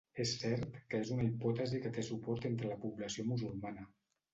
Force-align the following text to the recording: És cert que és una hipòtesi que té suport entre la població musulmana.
És 0.21 0.29
cert 0.43 0.79
que 0.93 1.01
és 1.05 1.11
una 1.17 1.27
hipòtesi 1.29 1.85
que 1.85 1.95
té 2.01 2.09
suport 2.11 2.51
entre 2.53 2.75
la 2.77 2.83
població 2.89 3.31
musulmana. 3.33 3.91